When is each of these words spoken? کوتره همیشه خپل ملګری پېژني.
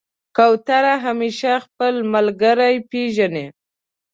کوتره 0.37 0.93
همیشه 1.05 1.51
خپل 1.65 1.93
ملګری 2.13 2.75
پېژني. 2.89 3.45